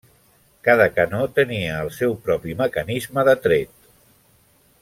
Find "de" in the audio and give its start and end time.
3.31-3.39